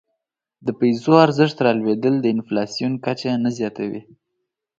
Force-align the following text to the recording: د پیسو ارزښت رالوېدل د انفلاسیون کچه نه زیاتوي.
د 0.65 0.67
پیسو 0.79 1.11
ارزښت 1.25 1.57
رالوېدل 1.65 2.15
د 2.21 2.25
انفلاسیون 2.35 2.93
کچه 3.05 3.31
نه 3.43 3.49
زیاتوي. 3.57 4.01